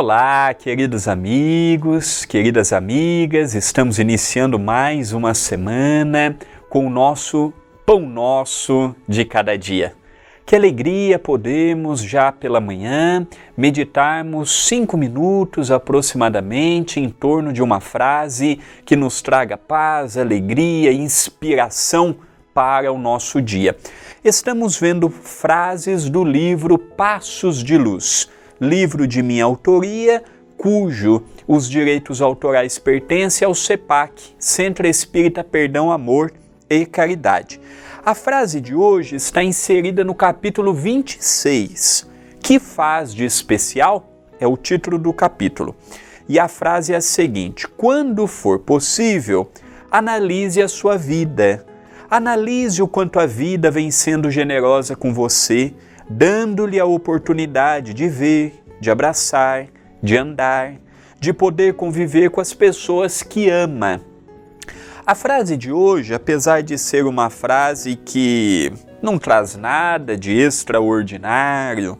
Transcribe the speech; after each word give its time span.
Olá, 0.00 0.54
queridos 0.54 1.08
amigos, 1.08 2.24
queridas 2.24 2.72
amigas, 2.72 3.56
estamos 3.56 3.98
iniciando 3.98 4.56
mais 4.56 5.12
uma 5.12 5.34
semana 5.34 6.36
com 6.70 6.86
o 6.86 6.88
nosso 6.88 7.52
Pão 7.84 7.98
Nosso 7.98 8.94
de 9.08 9.24
cada 9.24 9.58
dia. 9.58 9.94
Que 10.46 10.54
alegria 10.54 11.18
podemos 11.18 12.00
já 12.00 12.30
pela 12.30 12.60
manhã 12.60 13.26
meditarmos 13.56 14.68
cinco 14.68 14.96
minutos 14.96 15.68
aproximadamente 15.68 17.00
em 17.00 17.10
torno 17.10 17.52
de 17.52 17.60
uma 17.60 17.80
frase 17.80 18.60
que 18.84 18.94
nos 18.94 19.20
traga 19.20 19.56
paz, 19.56 20.16
alegria, 20.16 20.92
inspiração 20.92 22.14
para 22.54 22.92
o 22.92 22.98
nosso 22.98 23.42
dia. 23.42 23.76
Estamos 24.24 24.78
vendo 24.78 25.10
frases 25.10 26.08
do 26.08 26.22
livro 26.22 26.78
Passos 26.78 27.64
de 27.64 27.76
Luz 27.76 28.28
livro 28.60 29.06
de 29.06 29.22
minha 29.22 29.44
autoria, 29.44 30.22
cujo 30.56 31.22
os 31.46 31.68
direitos 31.68 32.20
autorais 32.20 32.78
pertencem 32.78 33.46
ao 33.46 33.54
CEPAC, 33.54 34.34
Centro 34.38 34.86
Espírita 34.86 35.44
Perdão, 35.44 35.90
Amor 35.90 36.32
e 36.68 36.84
Caridade. 36.84 37.60
A 38.04 38.14
frase 38.14 38.60
de 38.60 38.74
hoje 38.74 39.16
está 39.16 39.42
inserida 39.42 40.02
no 40.02 40.14
capítulo 40.14 40.72
26. 40.72 42.08
Que 42.40 42.58
faz 42.58 43.14
de 43.14 43.24
especial? 43.24 44.10
É 44.40 44.46
o 44.46 44.56
título 44.56 44.98
do 44.98 45.12
capítulo. 45.12 45.76
E 46.28 46.38
a 46.38 46.48
frase 46.48 46.92
é 46.92 46.96
a 46.96 47.00
seguinte: 47.00 47.66
Quando 47.66 48.26
for 48.26 48.58
possível, 48.58 49.50
analise 49.90 50.60
a 50.62 50.68
sua 50.68 50.96
vida. 50.96 51.64
Analise 52.10 52.82
o 52.82 52.88
quanto 52.88 53.20
a 53.20 53.26
vida 53.26 53.70
vem 53.70 53.90
sendo 53.90 54.30
generosa 54.30 54.96
com 54.96 55.12
você, 55.12 55.74
dando-lhe 56.08 56.80
a 56.80 56.86
oportunidade 56.86 57.92
de 57.92 58.08
ver, 58.08 58.62
de 58.80 58.90
abraçar, 58.90 59.66
de 60.02 60.16
andar, 60.16 60.74
de 61.20 61.32
poder 61.32 61.74
conviver 61.74 62.30
com 62.30 62.40
as 62.40 62.54
pessoas 62.54 63.22
que 63.22 63.50
ama. 63.50 64.00
A 65.06 65.14
frase 65.14 65.56
de 65.56 65.72
hoje, 65.72 66.14
apesar 66.14 66.62
de 66.62 66.78
ser 66.78 67.04
uma 67.04 67.30
frase 67.30 67.96
que 67.96 68.72
não 69.02 69.18
traz 69.18 69.56
nada 69.56 70.16
de 70.16 70.32
extraordinário, 70.32 71.98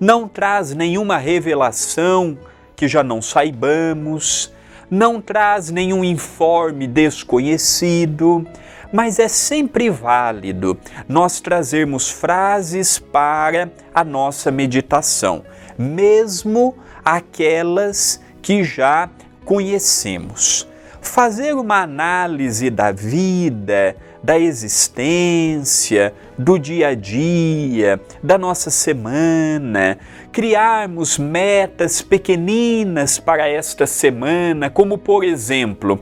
não 0.00 0.28
traz 0.28 0.74
nenhuma 0.74 1.18
revelação 1.18 2.38
que 2.76 2.88
já 2.88 3.02
não 3.02 3.20
saibamos, 3.20 4.52
não 4.90 5.20
traz 5.20 5.70
nenhum 5.70 6.04
informe 6.04 6.86
desconhecido, 6.86 8.46
mas 8.94 9.18
é 9.18 9.26
sempre 9.26 9.90
válido 9.90 10.78
nós 11.08 11.40
trazermos 11.40 12.08
frases 12.08 12.96
para 12.96 13.68
a 13.92 14.04
nossa 14.04 14.52
meditação, 14.52 15.44
mesmo 15.76 16.76
aquelas 17.04 18.22
que 18.40 18.62
já 18.62 19.10
conhecemos. 19.44 20.68
Fazer 21.02 21.54
uma 21.54 21.82
análise 21.82 22.70
da 22.70 22.92
vida, 22.92 23.96
da 24.22 24.38
existência, 24.38 26.14
do 26.38 26.56
dia 26.56 26.90
a 26.90 26.94
dia, 26.94 28.00
da 28.22 28.38
nossa 28.38 28.70
semana, 28.70 29.98
criarmos 30.30 31.18
metas 31.18 32.00
pequeninas 32.00 33.18
para 33.18 33.48
esta 33.48 33.88
semana, 33.88 34.70
como 34.70 34.96
por 34.96 35.24
exemplo, 35.24 36.00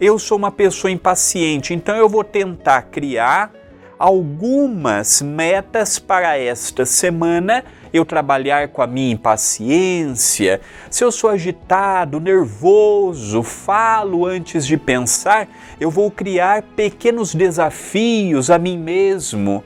eu 0.00 0.18
sou 0.18 0.38
uma 0.38 0.50
pessoa 0.50 0.90
impaciente, 0.90 1.74
então 1.74 1.96
eu 1.96 2.08
vou 2.08 2.22
tentar 2.22 2.82
criar 2.82 3.52
algumas 3.98 5.20
metas 5.20 5.98
para 5.98 6.38
esta 6.38 6.86
semana. 6.86 7.64
Eu 7.92 8.04
trabalhar 8.04 8.68
com 8.68 8.82
a 8.82 8.86
minha 8.86 9.12
impaciência, 9.12 10.60
se 10.90 11.02
eu 11.02 11.10
sou 11.10 11.30
agitado, 11.30 12.20
nervoso, 12.20 13.42
falo 13.42 14.26
antes 14.26 14.66
de 14.66 14.76
pensar, 14.76 15.48
eu 15.80 15.90
vou 15.90 16.10
criar 16.10 16.62
pequenos 16.76 17.34
desafios 17.34 18.50
a 18.50 18.58
mim 18.58 18.76
mesmo, 18.76 19.64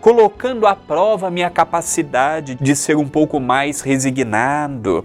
colocando 0.00 0.66
à 0.66 0.74
prova 0.74 1.26
a 1.26 1.30
minha 1.30 1.50
capacidade 1.50 2.54
de 2.54 2.74
ser 2.74 2.96
um 2.96 3.06
pouco 3.06 3.38
mais 3.38 3.82
resignado. 3.82 5.04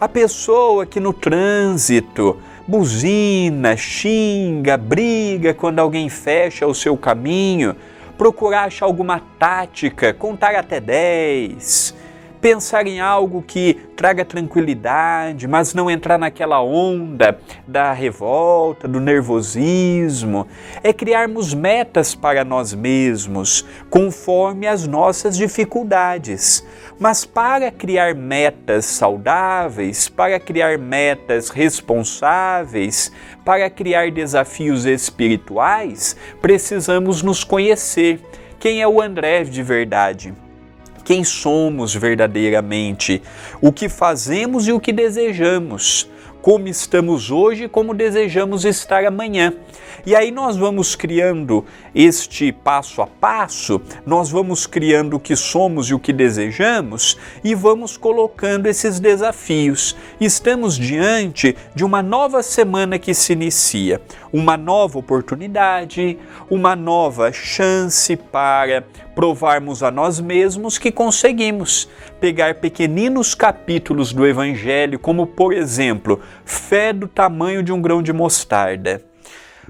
A 0.00 0.08
pessoa 0.08 0.86
que 0.86 1.00
no 1.00 1.12
trânsito 1.12 2.38
buzina, 2.68 3.78
xinga, 3.78 4.76
briga 4.76 5.54
quando 5.54 5.78
alguém 5.78 6.10
fecha 6.10 6.66
o 6.66 6.74
seu 6.74 6.98
caminho, 6.98 7.74
procurar 8.18 8.64
achar 8.64 8.84
alguma 8.84 9.22
tática, 9.38 10.12
contar 10.12 10.54
até 10.54 10.78
10, 10.78 11.94
pensar 12.40 12.86
em 12.86 13.00
algo 13.00 13.42
que 13.42 13.74
traga 13.96 14.24
tranquilidade, 14.24 15.46
mas 15.46 15.74
não 15.74 15.90
entrar 15.90 16.18
naquela 16.18 16.62
onda 16.62 17.38
da 17.66 17.92
revolta, 17.92 18.86
do 18.86 19.00
nervosismo. 19.00 20.46
É 20.82 20.92
criarmos 20.92 21.52
metas 21.52 22.14
para 22.14 22.44
nós 22.44 22.72
mesmos, 22.72 23.64
conforme 23.90 24.66
as 24.66 24.86
nossas 24.86 25.36
dificuldades. 25.36 26.66
Mas 26.98 27.24
para 27.24 27.70
criar 27.70 28.14
metas 28.14 28.84
saudáveis, 28.86 30.08
para 30.08 30.38
criar 30.40 30.78
metas 30.78 31.50
responsáveis, 31.50 33.12
para 33.44 33.68
criar 33.70 34.10
desafios 34.10 34.84
espirituais, 34.84 36.16
precisamos 36.40 37.22
nos 37.22 37.44
conhecer. 37.44 38.20
Quem 38.58 38.82
é 38.82 38.88
o 38.88 39.00
André 39.00 39.44
de 39.44 39.62
verdade? 39.62 40.34
Quem 41.08 41.24
somos 41.24 41.94
verdadeiramente, 41.94 43.22
o 43.62 43.72
que 43.72 43.88
fazemos 43.88 44.68
e 44.68 44.72
o 44.72 44.78
que 44.78 44.92
desejamos, 44.92 46.06
como 46.42 46.68
estamos 46.68 47.30
hoje 47.30 47.64
e 47.64 47.68
como 47.68 47.94
desejamos 47.94 48.64
estar 48.64 49.04
amanhã. 49.04 49.52
E 50.06 50.14
aí 50.14 50.30
nós 50.30 50.56
vamos 50.56 50.94
criando 50.94 51.64
este 51.94 52.52
passo 52.52 53.02
a 53.02 53.06
passo, 53.06 53.80
nós 54.06 54.30
vamos 54.30 54.66
criando 54.66 55.16
o 55.16 55.20
que 55.20 55.36
somos 55.36 55.90
e 55.90 55.94
o 55.94 55.98
que 55.98 56.12
desejamos 56.12 57.18
e 57.42 57.54
vamos 57.54 57.96
colocando 57.96 58.66
esses 58.66 59.00
desafios. 59.00 59.96
Estamos 60.20 60.76
diante 60.76 61.56
de 61.74 61.84
uma 61.84 62.02
nova 62.02 62.42
semana 62.42 62.98
que 62.98 63.12
se 63.12 63.32
inicia, 63.32 64.00
uma 64.32 64.56
nova 64.56 64.98
oportunidade, 64.98 66.18
uma 66.48 66.76
nova 66.76 67.32
chance 67.32 68.16
para 68.16 68.84
provarmos 69.14 69.82
a 69.82 69.90
nós 69.90 70.20
mesmos 70.20 70.78
que 70.78 70.92
conseguimos 70.92 71.88
pegar 72.20 72.54
pequeninos 72.54 73.34
capítulos 73.34 74.12
do 74.12 74.24
Evangelho, 74.24 74.98
como 74.98 75.26
por 75.26 75.52
exemplo, 75.52 76.20
fé 76.44 76.92
do 76.92 77.08
tamanho 77.08 77.62
de 77.62 77.72
um 77.72 77.80
grão 77.80 78.02
de 78.02 78.12
mostarda. 78.12 79.02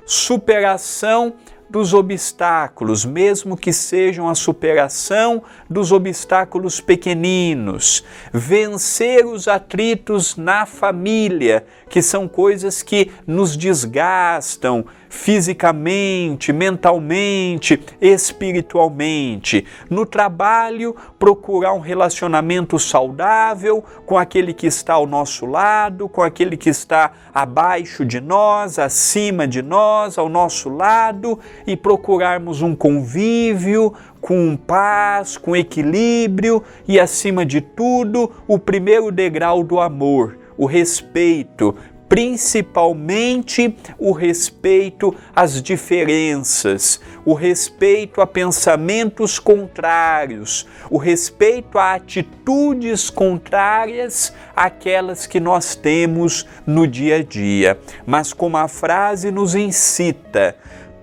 Superação 0.06 1.34
dos 1.68 1.92
obstáculos, 1.92 3.04
mesmo 3.04 3.56
que 3.56 3.72
sejam 3.72 4.28
a 4.28 4.34
superação 4.34 5.42
dos 5.68 5.92
obstáculos 5.92 6.80
pequeninos, 6.80 8.04
vencer 8.32 9.26
os 9.26 9.46
atritos 9.46 10.36
na 10.36 10.64
família, 10.64 11.66
que 11.90 12.00
são 12.00 12.26
coisas 12.26 12.82
que 12.82 13.10
nos 13.26 13.56
desgastam, 13.56 14.86
fisicamente, 15.08 16.52
mentalmente, 16.52 17.80
espiritualmente. 18.00 19.64
No 19.88 20.04
trabalho, 20.04 20.94
procurar 21.18 21.72
um 21.72 21.80
relacionamento 21.80 22.78
saudável 22.78 23.82
com 24.04 24.18
aquele 24.18 24.52
que 24.52 24.66
está 24.66 24.94
ao 24.94 25.06
nosso 25.06 25.46
lado, 25.46 26.08
com 26.08 26.22
aquele 26.22 26.56
que 26.56 26.68
está 26.68 27.12
abaixo 27.32 28.04
de 28.04 28.20
nós, 28.20 28.78
acima 28.78 29.46
de 29.46 29.62
nós, 29.62 30.18
ao 30.18 30.28
nosso 30.28 30.68
lado 30.68 31.38
e 31.66 31.76
procurarmos 31.76 32.62
um 32.62 32.74
convívio 32.74 33.94
com 34.20 34.56
paz, 34.56 35.36
com 35.36 35.56
equilíbrio 35.56 36.62
e, 36.86 36.98
acima 36.98 37.46
de 37.46 37.60
tudo, 37.60 38.30
o 38.46 38.58
primeiro 38.58 39.12
degrau 39.12 39.62
do 39.62 39.80
amor, 39.80 40.36
o 40.56 40.66
respeito 40.66 41.74
principalmente 42.08 43.76
o 43.98 44.12
respeito 44.12 45.14
às 45.34 45.62
diferenças, 45.62 47.00
o 47.24 47.34
respeito 47.34 48.20
a 48.20 48.26
pensamentos 48.26 49.38
contrários, 49.38 50.66
o 50.90 50.96
respeito 50.96 51.78
a 51.78 51.94
atitudes 51.94 53.10
contrárias 53.10 54.32
àquelas 54.56 55.26
que 55.26 55.38
nós 55.38 55.74
temos 55.74 56.46
no 56.66 56.86
dia 56.86 57.16
a 57.16 57.22
dia. 57.22 57.78
Mas 58.06 58.32
como 58.32 58.56
a 58.56 58.68
frase 58.68 59.30
nos 59.30 59.54
incita, 59.54 60.56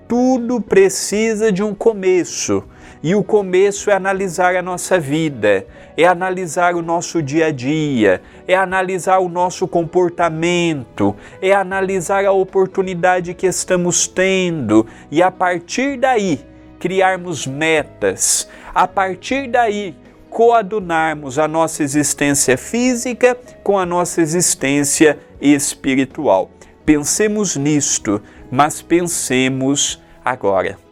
tudo 0.08 0.62
precisa 0.62 1.52
de 1.52 1.64
um 1.64 1.74
começo. 1.74 2.64
E 3.04 3.14
o 3.14 3.24
começo 3.24 3.92
é 3.92 3.94
analisar 3.94 4.56
a 4.56 4.62
nossa 4.62 5.00
vida, 5.00 5.66
é 5.96 6.06
analisar 6.06 6.74
o 6.74 6.82
nosso 6.82 7.22
dia 7.22 7.48
a 7.48 7.52
dia, 7.52 8.22
é 8.48 8.56
analisar 8.56 9.20
o 9.20 9.30
nosso 9.30 9.68
comportamento, 9.68 11.16
é 11.40 11.54
analisar 11.54 12.26
a 12.26 12.32
oportunidade 12.32 13.36
que 13.36 13.46
estamos 13.46 14.08
tendo 14.08 14.88
e 15.12 15.22
a 15.22 15.30
partir 15.30 15.98
daí 15.98 16.40
criarmos 16.80 17.46
metas, 17.46 18.50
a 18.74 18.88
partir 18.88 19.50
daí 19.50 19.96
coadunarmos 20.30 21.38
a 21.38 21.48
nossa 21.48 21.84
existência 21.84 22.58
física 22.58 23.38
com 23.64 23.78
a 23.78 23.86
nossa 23.86 24.20
existência 24.20 25.18
espiritual. 25.40 26.50
Pensemos 26.86 27.56
nisto, 27.56 28.22
mas 28.56 28.82
pensemos 28.82 30.02
agora. 30.24 30.85